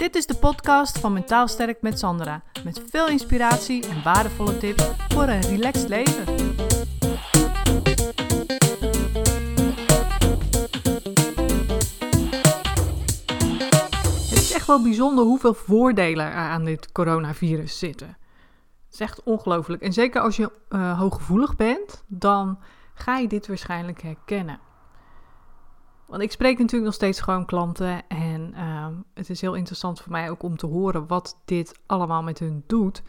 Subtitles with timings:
[0.00, 2.42] Dit is de podcast van Mentaal Sterk met Sandra.
[2.64, 6.24] Met veel inspiratie en waardevolle tips voor een relaxed leven.
[14.28, 18.08] Het is echt wel bijzonder hoeveel voordelen er aan dit coronavirus zitten.
[18.84, 19.82] Het is echt ongelooflijk.
[19.82, 22.58] En zeker als je uh, hooggevoelig bent, dan
[22.94, 24.60] ga je dit waarschijnlijk herkennen.
[26.06, 28.29] Want ik spreek natuurlijk nog steeds gewoon klanten en
[29.14, 32.64] het is heel interessant voor mij ook om te horen wat dit allemaal met hun
[32.66, 33.02] doet.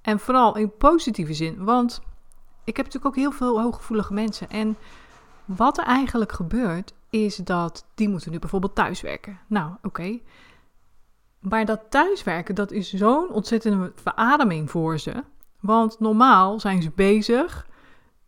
[0.00, 2.00] En vooral in positieve zin, want
[2.64, 4.50] ik heb natuurlijk ook heel veel hooggevoelige mensen.
[4.50, 4.76] En
[5.44, 9.38] wat er eigenlijk gebeurt, is dat die moeten nu bijvoorbeeld thuiswerken.
[9.46, 10.18] Nou, oké.
[11.40, 15.24] Maar dat thuiswerken, dat is zo'n ontzettende verademing voor ze.
[15.60, 17.66] Want normaal zijn ze bezig,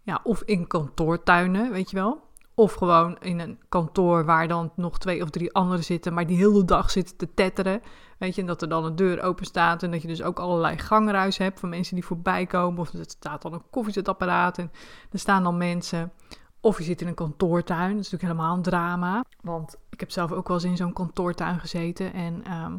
[0.03, 2.29] ja, of in kantoortuinen, weet je wel.
[2.61, 6.37] Of gewoon in een kantoor waar dan nog twee of drie anderen zitten, maar die
[6.37, 7.83] heel de dag zitten te tetteren.
[8.19, 10.39] Weet je, en dat er dan een deur open staat en dat je dus ook
[10.39, 12.81] allerlei gangruis hebt van mensen die voorbij komen.
[12.81, 14.71] Of er staat dan een koffiezetapparaat en
[15.11, 16.13] er staan dan mensen.
[16.61, 19.25] Of je zit in een kantoortuin, dat is natuurlijk helemaal een drama.
[19.43, 22.45] Want ik heb zelf ook wel eens in zo'n kantoortuin gezeten en...
[22.45, 22.77] Ehm,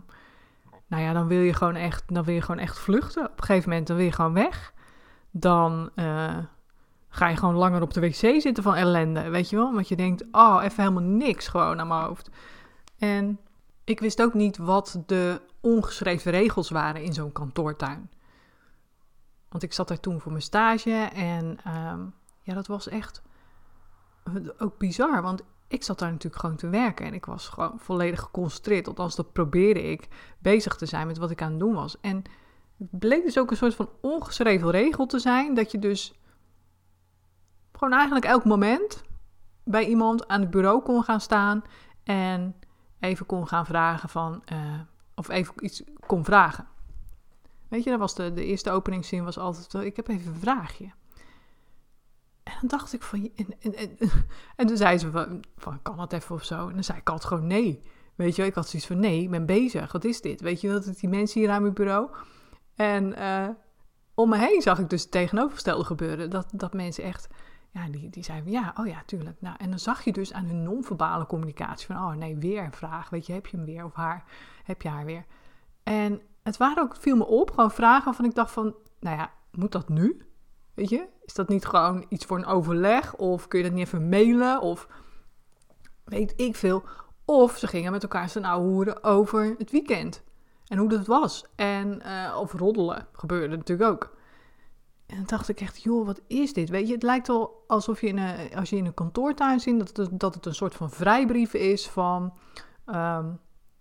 [0.87, 3.23] nou ja, dan wil je gewoon echt, dan wil je gewoon echt vluchten.
[3.23, 4.73] Op een gegeven moment dan wil je gewoon weg.
[5.31, 6.37] Dan uh,
[7.13, 9.73] ga je gewoon langer op de wc zitten van ellende, weet je wel?
[9.73, 12.29] Want je denkt, oh, even helemaal niks gewoon aan mijn hoofd.
[12.97, 13.39] En
[13.83, 18.09] ik wist ook niet wat de ongeschreven regels waren in zo'n kantoortuin.
[19.49, 23.21] Want ik zat daar toen voor mijn stage en um, ja, dat was echt
[24.57, 25.21] ook bizar.
[25.21, 28.87] Want ik zat daar natuurlijk gewoon te werken en ik was gewoon volledig geconcentreerd.
[28.87, 30.07] Althans, dat probeerde ik
[30.39, 31.99] bezig te zijn met wat ik aan het doen was.
[31.99, 32.23] En
[32.77, 36.20] het bleek dus ook een soort van ongeschreven regel te zijn dat je dus
[37.81, 39.03] gewoon eigenlijk elk moment
[39.63, 41.63] bij iemand aan het bureau kon gaan staan
[42.03, 42.55] en
[42.99, 44.79] even kon gaan vragen van, uh,
[45.15, 46.67] of even iets kon vragen.
[47.67, 50.91] Weet je, dat was de, de eerste openingszin was altijd, ik heb even een vraagje.
[52.43, 53.97] En dan dacht ik van, en, en, en,
[54.55, 55.11] en toen zei ze
[55.57, 56.67] van, kan dat even of zo?
[56.67, 57.81] En dan zei ik altijd gewoon nee.
[58.15, 60.41] Weet je, ik had zoiets van, nee, ik ben bezig, wat is dit?
[60.41, 62.09] Weet je, dat die mensen hier aan mijn bureau.
[62.75, 63.47] En uh,
[64.13, 66.29] om me heen zag ik dus het tegenovergestelde gebeuren.
[66.29, 67.27] Dat, dat mensen echt
[67.71, 69.41] ja, die, die zei ja, oh ja, tuurlijk.
[69.41, 72.73] Nou, en dan zag je dus aan hun non-verbale communicatie van, oh nee, weer een
[72.73, 73.09] vraag.
[73.09, 74.23] Weet je, heb je hem weer of haar?
[74.63, 75.25] Heb je haar weer?
[75.83, 79.31] En het waren ook, viel me op, gewoon vragen waarvan ik dacht van, nou ja,
[79.51, 80.25] moet dat nu?
[80.73, 83.15] Weet je, is dat niet gewoon iets voor een overleg?
[83.15, 84.61] Of kun je dat niet even mailen?
[84.61, 84.87] Of
[86.03, 86.83] weet ik veel.
[87.25, 90.23] Of ze gingen met elkaar staan ouwe hoeren over het weekend.
[90.67, 91.45] En hoe dat was.
[91.55, 94.17] En, uh, of roddelen gebeurde natuurlijk ook.
[95.11, 96.69] En dan dacht ik echt, joh, wat is dit?
[96.69, 99.77] Weet je, het lijkt wel alsof je in een, als je in een kantoortuin zit,
[99.77, 102.33] dat het, dat het een soort van vrijbrief is van
[102.85, 103.39] um,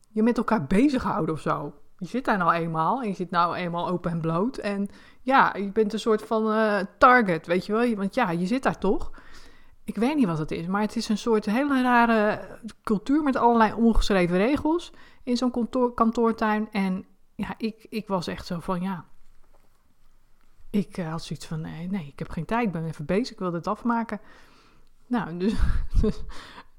[0.09, 1.75] je met elkaar bezighouden of zo.
[1.99, 4.57] Je zit daar nou eenmaal en je zit nou eenmaal open en bloot.
[4.57, 4.89] En
[5.23, 7.95] ja, je bent een soort van uh, target, weet je wel.
[7.95, 9.11] Want ja, je zit daar toch.
[9.85, 12.41] Ik weet niet wat het is, maar het is een soort hele rare
[12.83, 14.93] cultuur met allerlei ongeschreven regels
[15.23, 16.69] in zo'n kantoor, kantoortuin.
[16.73, 19.05] En ja, ik, ik was echt zo van, ja,
[20.71, 23.33] ik uh, had zoiets van, nee, nee, ik heb geen tijd, ik ben even bezig,
[23.33, 24.21] ik wil dit afmaken.
[25.07, 25.55] Nou, dus,
[26.01, 26.19] dus,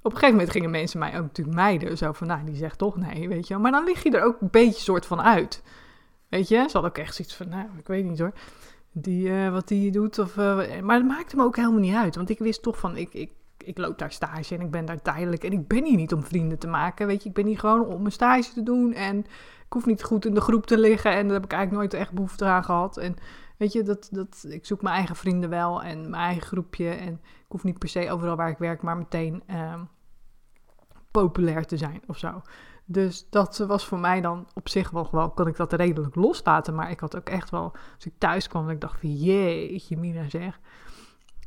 [0.02, 1.98] op een gegeven moment gingen mensen mij ook natuurlijk mijden.
[1.98, 4.42] Zo van, nou, die zegt toch nee, weet je Maar dan lig je er ook
[4.42, 5.64] een beetje soort van uit.
[6.30, 8.34] Weet je, ze had ook echt zoiets van, nou, ik weet niet hoor.
[8.92, 10.36] Die, uh, wat die doet, of,
[10.82, 12.16] maar dat maakte me ook helemaal niet uit.
[12.16, 15.02] Want ik wist toch van, ik, ik, ik loop daar stage en ik ben daar
[15.02, 15.44] tijdelijk.
[15.44, 17.30] En ik ben hier niet om vrienden te maken, weet je.
[17.30, 18.94] Ik ben hier gewoon om mijn stage te doen.
[18.94, 19.18] En
[19.66, 21.12] ik hoef niet goed in de groep te liggen.
[21.12, 22.98] En daar heb ik eigenlijk nooit echt behoefte aan gehad.
[22.98, 23.16] En
[23.62, 26.90] Weet je, dat, dat, ik zoek mijn eigen vrienden wel en mijn eigen groepje.
[26.90, 29.82] En ik hoef niet per se overal waar ik werk, maar meteen uh,
[31.12, 32.42] populair te zijn of zo.
[32.86, 36.76] Dus dat was voor mij dan op zich wel, wel, kon ik dat redelijk loslaten.
[36.76, 40.30] Maar ik had ook echt wel, als ik thuis kwam, ik dacht van jeetje mina
[40.30, 40.60] zeg.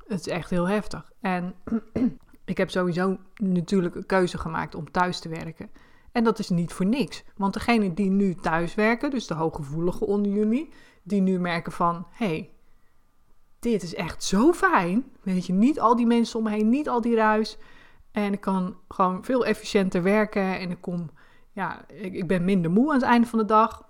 [0.07, 1.13] Het is echt heel heftig.
[1.21, 1.55] En
[2.45, 5.71] ik heb sowieso natuurlijk een keuze gemaakt om thuis te werken.
[6.15, 7.25] En dat is niet voor niks.
[7.37, 10.73] Want degene die nu thuis werken, dus de hooggevoeligen onder jullie,
[11.03, 12.51] die nu merken van, hey,
[13.59, 15.05] dit is echt zo fijn.
[15.23, 17.59] Weet je, niet al die mensen om me heen, niet al die ruis.
[18.11, 21.11] En ik kan gewoon veel efficiënter werken en ik kom,
[21.53, 23.89] ja, ik, ik ben minder moe aan het einde van de dag.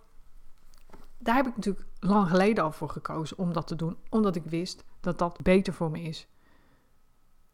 [1.18, 4.44] Daar heb ik natuurlijk lang geleden al voor gekozen om dat te doen, omdat ik
[4.44, 6.28] wist dat dat beter voor me is.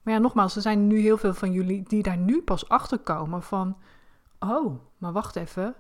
[0.02, 2.98] Maar ja, nogmaals, er zijn nu heel veel van jullie die daar nu pas achter
[2.98, 3.76] komen van,
[4.40, 5.74] oh, maar wacht even,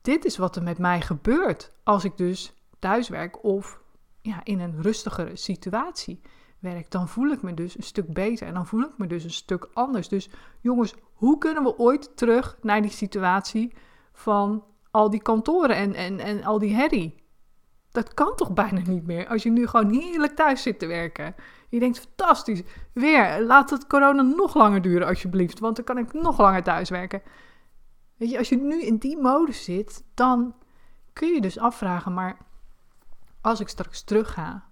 [0.00, 3.80] dit is wat er met mij gebeurt als ik dus thuiswerk of
[4.20, 6.20] ja, in een rustigere situatie
[6.58, 9.24] werk, dan voel ik me dus een stuk beter en dan voel ik me dus
[9.24, 10.08] een stuk anders.
[10.08, 10.28] Dus
[10.60, 13.74] jongens, hoe kunnen we ooit terug naar die situatie
[14.12, 17.22] van al die kantoren en, en, en al die herrie.
[17.90, 21.34] Dat kan toch bijna niet meer als je nu gewoon heerlijk thuis zit te werken.
[21.68, 22.62] Je denkt, fantastisch,
[22.92, 26.90] weer, laat het corona nog langer duren alsjeblieft, want dan kan ik nog langer thuis
[26.90, 27.22] werken.
[28.24, 30.54] Weet je, als je nu in die modus zit, dan
[31.12, 32.38] kun je dus afvragen, maar
[33.40, 34.64] als ik straks terug ga,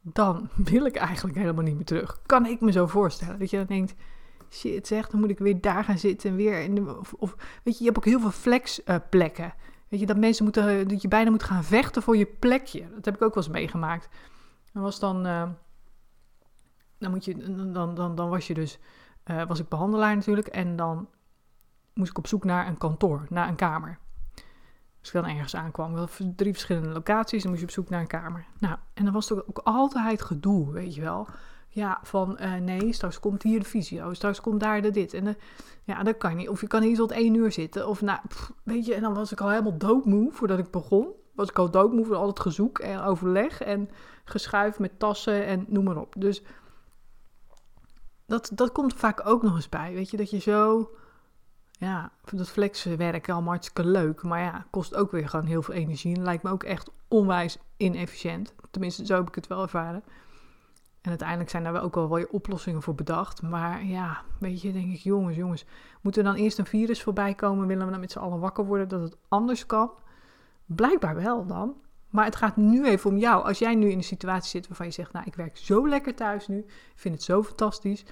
[0.00, 2.22] dan wil ik eigenlijk helemaal niet meer terug.
[2.26, 3.38] Kan ik me zo voorstellen.
[3.38, 3.94] Dat je dan denkt,
[4.50, 6.60] shit zeg, dan moet ik weer daar gaan zitten en weer.
[6.60, 9.44] In de, of, weet je, je hebt ook heel veel flexplekken.
[9.44, 12.90] Uh, weet je, dat mensen moeten, dat je bijna moet gaan vechten voor je plekje.
[12.94, 14.08] Dat heb ik ook wel eens meegemaakt.
[14.72, 15.48] Dan was dan, uh,
[16.98, 17.36] dan moet je,
[17.72, 18.78] dan, dan, dan was je dus,
[19.30, 20.46] uh, was ik behandelaar natuurlijk.
[20.46, 21.08] En dan
[21.98, 23.98] moest ik op zoek naar een kantoor, naar een kamer.
[24.98, 28.00] Als ik dan ergens aankwam, wel drie verschillende locaties, dan moest je op zoek naar
[28.00, 28.46] een kamer.
[28.58, 31.28] Nou, en dan was er ook altijd gedoe, weet je wel.
[31.68, 35.14] Ja, van uh, nee, straks komt hier de visio, straks komt daar de dit.
[35.14, 35.36] En
[35.82, 36.48] ja, dat kan niet.
[36.48, 37.88] Of je kan hier tot één uur zitten.
[37.88, 38.18] Of nou,
[38.62, 41.08] weet je, en dan was ik al helemaal doodmoe voordat ik begon.
[41.34, 43.90] Was ik al doodmoe voor al het gezoek en overleg en
[44.24, 46.14] geschuif met tassen en noem maar op.
[46.18, 46.42] Dus
[48.26, 50.90] dat, dat komt vaak ook nog eens bij, weet je, dat je zo
[51.78, 54.22] ja, dat flexwerken allemaal hartstikke leuk.
[54.22, 56.16] Maar ja, kost ook weer gewoon heel veel energie.
[56.16, 58.54] En lijkt me ook echt onwijs inefficiënt.
[58.70, 60.02] Tenminste, zo heb ik het wel ervaren.
[61.00, 63.42] En uiteindelijk zijn daar wel ook wel weer oplossingen voor bedacht.
[63.42, 65.64] Maar ja, weet je, denk ik, jongens, jongens.
[66.00, 67.66] Moet er dan eerst een virus voorbij komen?
[67.66, 69.90] Willen we dan met z'n allen wakker worden dat het anders kan?
[70.64, 71.74] Blijkbaar wel dan.
[72.08, 73.44] Maar het gaat nu even om jou.
[73.44, 76.14] Als jij nu in een situatie zit waarvan je zegt, nou, ik werk zo lekker
[76.14, 76.58] thuis nu.
[76.58, 78.04] Ik vind het zo fantastisch.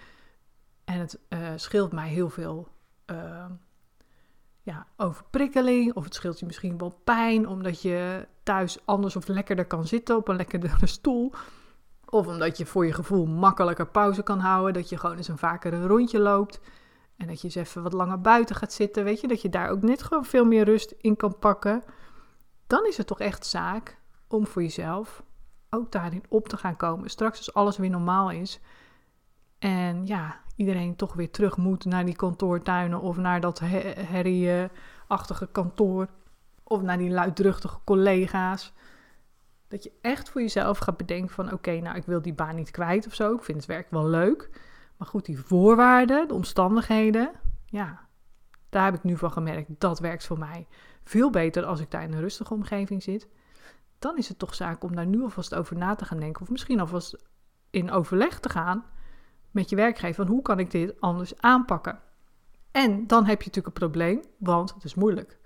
[0.84, 2.68] En het uh, scheelt mij heel veel
[3.10, 3.44] uh,
[4.62, 5.94] ja, overprikkeling.
[5.94, 10.16] Of het scheelt je misschien wel pijn omdat je thuis anders of lekkerder kan zitten
[10.16, 11.32] op een lekkerdere stoel.
[12.08, 14.74] Of omdat je voor je gevoel makkelijker pauze kan houden.
[14.74, 16.60] Dat je gewoon eens een vaker een rondje loopt.
[17.16, 19.04] En dat je eens even wat langer buiten gaat zitten.
[19.04, 21.82] Weet je, dat je daar ook net gewoon veel meer rust in kan pakken.
[22.66, 23.98] Dan is het toch echt zaak
[24.28, 25.22] om voor jezelf
[25.70, 27.10] ook daarin op te gaan komen.
[27.10, 28.60] Straks als alles weer normaal is.
[29.58, 36.08] En ja, iedereen toch weer terug moet naar die kantoortuinen of naar dat herrieachtige kantoor
[36.62, 38.72] of naar die luidruchtige collega's.
[39.68, 42.70] Dat je echt voor jezelf gaat bedenken van oké, nou ik wil die baan niet
[42.70, 43.34] kwijt of zo.
[43.34, 44.50] Ik vind het werk wel leuk.
[44.96, 47.30] Maar goed, die voorwaarden, de omstandigheden,
[47.64, 48.06] ja,
[48.68, 49.68] daar heb ik nu van gemerkt.
[49.78, 50.66] Dat werkt voor mij
[51.04, 53.28] veel beter als ik daar in een rustige omgeving zit.
[53.98, 56.42] Dan is het toch zaak om daar nu alvast over na te gaan denken.
[56.42, 57.16] Of misschien alvast
[57.70, 58.84] in overleg te gaan
[59.56, 62.00] met je werkgever van hoe kan ik dit anders aanpakken.
[62.70, 65.38] En dan heb je natuurlijk een probleem, want het is moeilijk.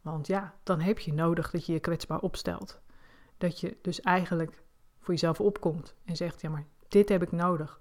[0.00, 2.80] Want ja, dan heb je nodig dat je je kwetsbaar opstelt.
[3.38, 4.62] Dat je dus eigenlijk
[5.00, 7.80] voor jezelf opkomt en zegt: ja, maar dit heb ik nodig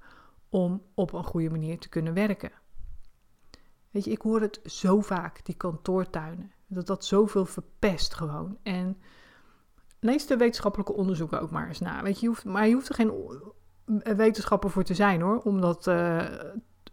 [0.49, 2.51] om op een goede manier te kunnen werken.
[3.89, 8.57] Weet je, ik hoor het zo vaak, die kantoortuinen, dat dat zoveel verpest gewoon.
[8.63, 9.01] En
[9.99, 12.03] lees de wetenschappelijke onderzoeken ook maar eens na.
[12.03, 13.11] Weet je, je hoeft, maar je hoeft er geen
[14.03, 16.25] wetenschapper voor te zijn hoor, om dat, uh,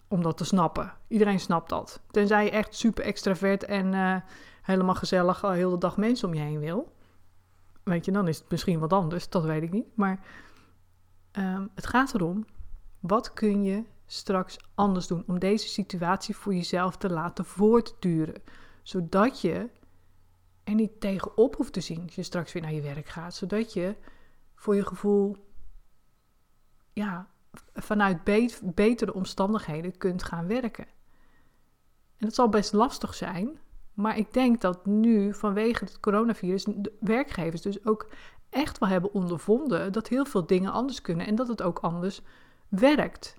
[0.08, 0.92] om dat te snappen.
[1.08, 2.00] Iedereen snapt dat.
[2.10, 4.16] Tenzij je echt super extravert en uh,
[4.62, 6.92] helemaal gezellig al heel de dag mensen om je heen wil.
[7.82, 9.96] Weet je, dan is het misschien wat anders, dat weet ik niet.
[9.96, 10.20] Maar
[11.32, 12.46] um, het gaat erom,
[13.00, 18.42] wat kun je straks anders doen om deze situatie voor jezelf te laten voortduren.
[18.82, 19.69] Zodat je
[20.64, 23.35] er niet tegenop hoeft te zien als je straks weer naar je werk gaat.
[23.35, 23.97] Zodat je
[24.54, 25.37] voor je gevoel
[27.00, 27.26] ja,
[27.75, 28.25] vanuit
[28.75, 30.87] betere omstandigheden kunt gaan werken.
[32.16, 33.59] En dat zal best lastig zijn,
[33.95, 38.09] maar ik denk dat nu vanwege het coronavirus de werkgevers dus ook
[38.50, 42.23] echt wel hebben ondervonden dat heel veel dingen anders kunnen en dat het ook anders
[42.69, 43.38] werkt.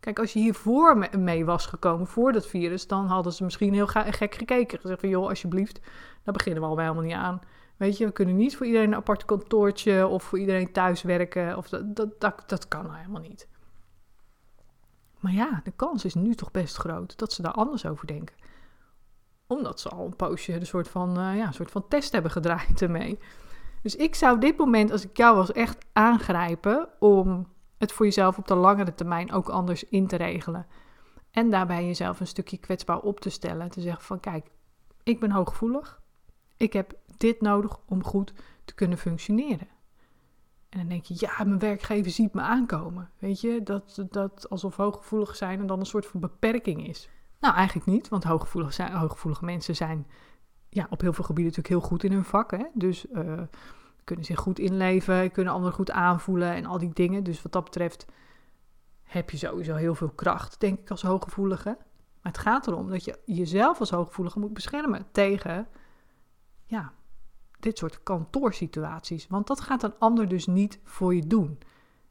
[0.00, 3.86] Kijk, als je hiervoor mee was gekomen, voor dat virus, dan hadden ze misschien heel
[3.86, 4.80] gek gekeken.
[4.80, 5.80] Gezegd van, joh, alsjeblieft,
[6.24, 7.40] daar beginnen we al helemaal niet aan.
[7.78, 11.56] Weet je, we kunnen niet voor iedereen een apart kantoortje of voor iedereen thuis werken.
[11.56, 13.48] Of dat, dat, dat, dat kan nou helemaal niet.
[15.18, 18.36] Maar ja, de kans is nu toch best groot dat ze daar anders over denken.
[19.46, 22.30] Omdat ze al een poosje een soort van, uh, ja, een soort van test hebben
[22.30, 23.18] gedraaid ermee.
[23.82, 28.38] Dus ik zou dit moment, als ik jou was, echt aangrijpen om het voor jezelf
[28.38, 30.66] op de langere termijn ook anders in te regelen.
[31.30, 33.70] En daarbij jezelf een stukje kwetsbaar op te stellen.
[33.70, 34.50] Te zeggen van kijk,
[35.02, 36.00] ik ben hooggevoelig.
[36.56, 38.32] Ik heb dit nodig om goed
[38.64, 39.68] te kunnen functioneren.
[40.68, 43.10] En dan denk je, ja, mijn werkgever ziet me aankomen.
[43.18, 47.08] Weet je, dat, dat alsof hooggevoelig zijn en dan een soort van beperking is.
[47.40, 50.06] Nou, eigenlijk niet, want hooggevoelig zijn, hooggevoelige mensen zijn
[50.68, 52.50] ja, op heel veel gebieden natuurlijk heel goed in hun vak.
[52.50, 52.64] Hè?
[52.74, 53.42] Dus uh,
[54.04, 57.24] kunnen zich goed inleven, kunnen anderen goed aanvoelen en al die dingen.
[57.24, 58.06] Dus wat dat betreft
[59.02, 61.76] heb je sowieso heel veel kracht, denk ik, als hooggevoelige.
[62.22, 65.68] Maar het gaat erom dat je jezelf als hooggevoelige moet beschermen tegen
[66.66, 66.92] ja,
[67.60, 69.26] dit soort kantoorsituaties.
[69.26, 71.58] Want dat gaat een ander dus niet voor je doen.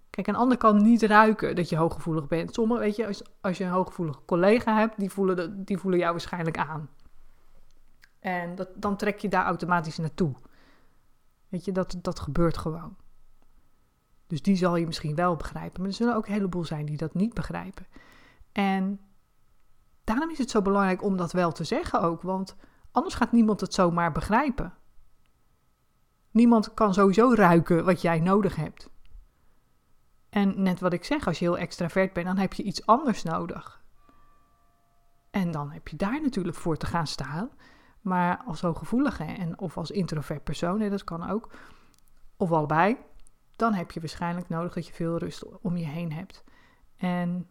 [0.09, 2.53] Kijk, een ander kan niet ruiken dat je hooggevoelig bent.
[2.53, 5.99] Sommigen, weet je, als, als je een hooggevoelige collega hebt, die voelen, de, die voelen
[5.99, 6.89] jou waarschijnlijk aan.
[8.19, 10.35] En dat, dan trek je daar automatisch naartoe.
[11.49, 12.95] Weet je, dat, dat gebeurt gewoon.
[14.27, 15.81] Dus die zal je misschien wel begrijpen.
[15.81, 17.87] Maar er zullen ook een heleboel zijn die dat niet begrijpen.
[18.51, 18.99] En
[20.03, 22.21] daarom is het zo belangrijk om dat wel te zeggen ook.
[22.21, 22.55] Want
[22.91, 24.73] anders gaat niemand het zomaar begrijpen.
[26.37, 28.89] Niemand kan sowieso ruiken wat jij nodig hebt.
[30.29, 33.23] En net wat ik zeg, als je heel extravert bent, dan heb je iets anders
[33.23, 33.83] nodig.
[35.31, 37.49] En dan heb je daar natuurlijk voor te gaan staan.
[38.01, 41.51] Maar als hooggevoelige en of als introvert persoon, hè, dat kan ook,
[42.37, 42.97] of allebei,
[43.55, 46.43] dan heb je waarschijnlijk nodig dat je veel rust om je heen hebt.
[46.97, 47.47] En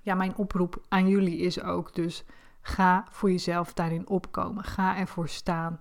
[0.00, 2.24] ja, mijn oproep aan jullie is ook dus
[2.60, 4.64] ga voor jezelf daarin opkomen.
[4.64, 5.80] Ga ervoor staan.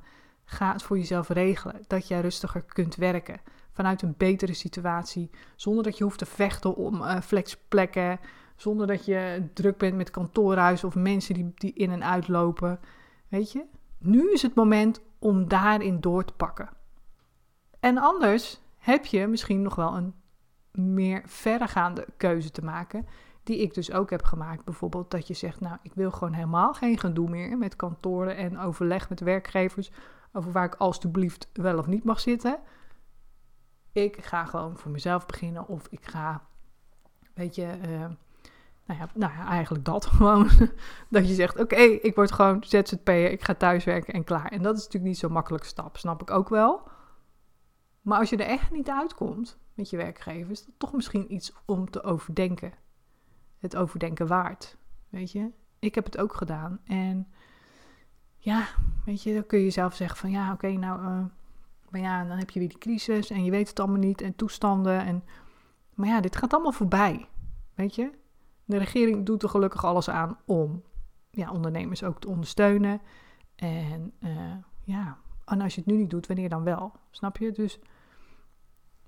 [0.51, 3.39] Ga het voor jezelf regelen dat jij rustiger kunt werken
[3.71, 8.19] vanuit een betere situatie, zonder dat je hoeft te vechten om uh, flexplekken,
[8.55, 12.79] zonder dat je druk bent met kantoorhuis of mensen die, die in en uitlopen.
[13.27, 13.65] Weet je,
[13.97, 16.69] nu is het moment om daarin door te pakken.
[17.79, 20.13] En anders heb je misschien nog wel een
[20.71, 23.07] meer verregaande keuze te maken,
[23.43, 24.65] die ik dus ook heb gemaakt.
[24.65, 28.59] Bijvoorbeeld dat je zegt, nou, ik wil gewoon helemaal geen gedoe meer met kantoren en
[28.59, 29.91] overleg met werkgevers
[30.33, 32.59] over waar ik alstublieft wel of niet mag zitten.
[33.91, 36.47] Ik ga gewoon voor mezelf beginnen of ik ga,
[37.33, 38.05] weet je, uh,
[38.85, 40.49] nou, ja, nou ja, eigenlijk dat gewoon.
[41.09, 44.51] dat je zegt, oké, ik word gewoon ZZP'er, ik ga thuiswerken en klaar.
[44.51, 46.89] En dat is natuurlijk niet zo'n makkelijke stap, snap ik ook wel.
[48.01, 51.53] Maar als je er echt niet uitkomt met je werkgever, is dat toch misschien iets
[51.65, 52.73] om te overdenken.
[53.59, 54.77] Het overdenken waard,
[55.09, 55.49] weet je.
[55.79, 57.27] Ik heb het ook gedaan en
[58.37, 58.67] ja,
[59.05, 61.25] weet je, dan kun je zelf zeggen van ja, oké, nou, uh,
[61.89, 64.35] maar ja, dan heb je weer die crisis en je weet het allemaal niet en
[64.35, 65.05] toestanden.
[65.05, 65.23] En,
[65.93, 67.27] maar ja, dit gaat allemaal voorbij,
[67.73, 68.11] weet je.
[68.65, 70.83] De regering doet er gelukkig alles aan om
[71.29, 73.01] ja, ondernemers ook te ondersteunen.
[73.55, 74.53] En uh,
[74.83, 76.91] ja, en als je het nu niet doet, wanneer dan wel?
[77.09, 77.51] Snap je?
[77.51, 77.79] Dus,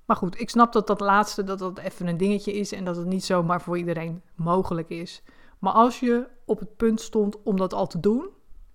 [0.05, 2.95] maar goed, ik snap dat dat laatste, dat dat even een dingetje is en dat
[2.95, 5.23] het niet zomaar voor iedereen mogelijk is.
[5.59, 8.29] Maar als je op het punt stond om dat al te doen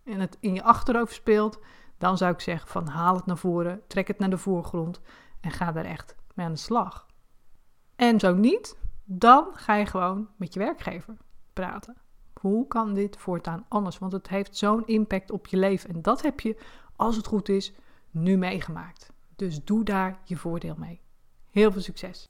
[0.08, 1.58] en het in je achterhoofd speelt,
[1.98, 5.00] dan zou ik zeggen van haal het naar voren, trek het naar de voorgrond
[5.40, 7.06] en ga er echt mee aan de slag.
[7.96, 11.16] En zo niet, dan ga je gewoon met je werkgever
[11.52, 11.96] praten.
[12.40, 13.98] Hoe kan dit voortaan anders?
[13.98, 15.90] Want het heeft zo'n impact op je leven.
[15.90, 16.58] En dat heb je,
[16.96, 17.72] als het goed is,
[18.10, 19.12] nu meegemaakt.
[19.36, 21.00] Dus doe daar je voordeel mee.
[21.50, 22.26] Heel veel succes!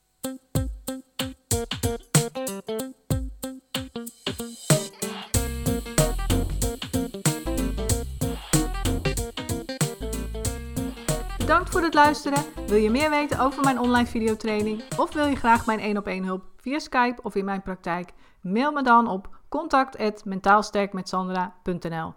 [11.93, 12.43] Luisteren.
[12.67, 16.07] Wil je meer weten over mijn online videotraining of wil je graag mijn 1 op
[16.07, 18.11] 1 hulp via Skype of in mijn praktijk?
[18.41, 22.07] Mail me dan op contact@mentaalsterkmetsandra.nl.